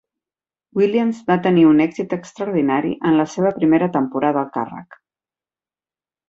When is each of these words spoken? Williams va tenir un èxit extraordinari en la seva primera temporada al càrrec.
Williams 0.79 1.19
va 1.27 1.35
tenir 1.47 1.65
un 1.71 1.83
èxit 1.85 2.15
extraordinari 2.17 2.95
en 3.11 3.19
la 3.21 3.27
seva 3.35 3.53
primera 3.59 3.91
temporada 3.99 4.43
al 4.45 4.51
càrrec. 4.57 4.99